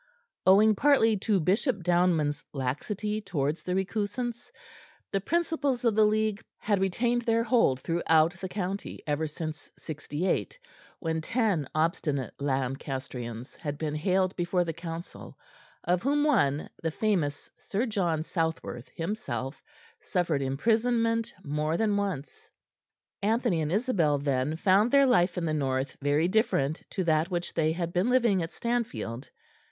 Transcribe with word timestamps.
Owing 0.47 0.73
partly 0.73 1.15
to 1.17 1.39
Bishop 1.39 1.83
Downman's 1.83 2.43
laxity 2.53 3.21
towards 3.21 3.61
the 3.61 3.75
recusants, 3.75 4.51
the 5.11 5.21
principles 5.21 5.85
of 5.85 5.93
the 5.93 6.05
League 6.05 6.43
had 6.57 6.81
retained 6.81 7.21
their 7.21 7.43
hold 7.43 7.79
throughout 7.81 8.33
the 8.33 8.49
county, 8.49 9.03
ever 9.05 9.27
since 9.27 9.69
'68, 9.77 10.57
when 10.97 11.21
ten 11.21 11.67
obstinate 11.75 12.33
Lancastrians 12.39 13.55
had 13.59 13.77
been 13.77 13.93
haled 13.93 14.35
before 14.35 14.63
the 14.63 14.73
Council, 14.73 15.37
of 15.83 16.01
whom 16.01 16.23
one, 16.23 16.67
the 16.81 16.89
famous 16.89 17.47
Sir 17.59 17.85
John 17.85 18.23
Southworth 18.23 18.89
himself, 18.95 19.61
suffered 19.99 20.41
imprisonment 20.41 21.31
more 21.43 21.77
than 21.77 21.95
once. 21.95 22.49
Anthony 23.21 23.61
and 23.61 23.71
Isabel 23.71 24.17
then 24.17 24.55
found 24.57 24.89
their 24.89 25.05
life 25.05 25.37
in 25.37 25.45
the 25.45 25.53
North 25.53 25.95
very 26.01 26.27
different 26.27 26.81
to 26.89 27.03
that 27.03 27.29
which 27.29 27.53
they 27.53 27.71
had 27.73 27.93
been 27.93 28.09
living 28.09 28.41
at 28.41 28.51
Stanfield. 28.51 29.29